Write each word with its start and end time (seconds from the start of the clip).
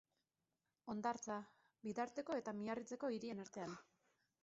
Hondartza, 0.93 1.37
Bidarteko 1.89 2.41
eta 2.43 2.57
Miarritzeko 2.65 3.15
hirien 3.19 3.49
artean. 3.49 3.81